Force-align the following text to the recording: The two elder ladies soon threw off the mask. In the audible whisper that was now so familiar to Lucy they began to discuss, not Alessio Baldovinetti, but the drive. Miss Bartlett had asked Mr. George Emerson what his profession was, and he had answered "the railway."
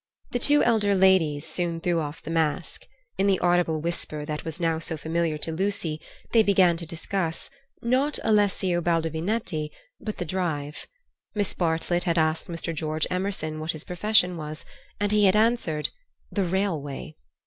The 0.31 0.39
two 0.39 0.63
elder 0.63 0.95
ladies 0.95 1.45
soon 1.45 1.79
threw 1.79 1.99
off 1.99 2.23
the 2.23 2.31
mask. 2.31 2.87
In 3.19 3.27
the 3.27 3.37
audible 3.37 3.81
whisper 3.81 4.25
that 4.25 4.43
was 4.43 4.59
now 4.59 4.79
so 4.79 4.97
familiar 4.97 5.37
to 5.37 5.51
Lucy 5.51 6.01
they 6.31 6.41
began 6.41 6.75
to 6.77 6.87
discuss, 6.87 7.51
not 7.83 8.17
Alessio 8.23 8.81
Baldovinetti, 8.81 9.69
but 9.99 10.17
the 10.17 10.25
drive. 10.25 10.87
Miss 11.35 11.53
Bartlett 11.53 12.05
had 12.05 12.17
asked 12.17 12.47
Mr. 12.47 12.73
George 12.73 13.05
Emerson 13.11 13.59
what 13.59 13.73
his 13.73 13.83
profession 13.83 14.37
was, 14.37 14.65
and 14.99 15.11
he 15.11 15.25
had 15.25 15.35
answered 15.35 15.89
"the 16.31 16.45
railway." 16.45 17.15